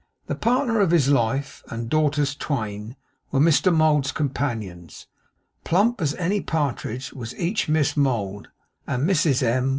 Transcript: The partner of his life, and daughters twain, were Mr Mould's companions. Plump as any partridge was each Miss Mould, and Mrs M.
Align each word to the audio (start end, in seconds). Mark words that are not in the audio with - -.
The 0.25 0.33
partner 0.33 0.79
of 0.79 0.89
his 0.89 1.09
life, 1.09 1.61
and 1.67 1.87
daughters 1.87 2.33
twain, 2.33 2.95
were 3.29 3.39
Mr 3.39 3.71
Mould's 3.71 4.11
companions. 4.11 5.05
Plump 5.63 6.01
as 6.01 6.15
any 6.15 6.41
partridge 6.41 7.13
was 7.13 7.35
each 7.37 7.69
Miss 7.69 7.95
Mould, 7.95 8.47
and 8.87 9.07
Mrs 9.07 9.43
M. 9.43 9.69